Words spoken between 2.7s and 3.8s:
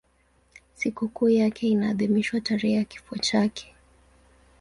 ya kifo chake.